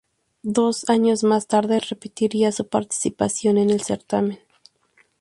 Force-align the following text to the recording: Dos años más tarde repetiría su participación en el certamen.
Dos 0.41 0.89
años 0.89 1.23
más 1.23 1.45
tarde 1.45 1.79
repetiría 1.79 2.51
su 2.51 2.67
participación 2.67 3.59
en 3.59 3.69
el 3.69 3.81
certamen. 3.83 4.39